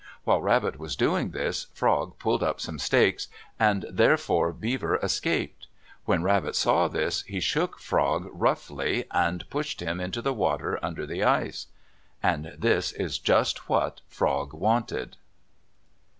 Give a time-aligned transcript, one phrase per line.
[0.23, 3.27] While Rabbit was doing this, Frog pulled up some stakes,
[3.59, 5.67] and therefore Beaver escaped.
[6.05, 11.05] When Rabbit saw this, he shook Frog roughly and pushed him into the water under
[11.05, 11.67] the ice.
[12.23, 15.17] And this was just what Frog wanted.